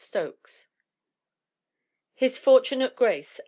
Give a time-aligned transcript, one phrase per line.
[0.03, 0.69] Stokes.
[2.15, 3.37] His Fortunate Grace, 1897.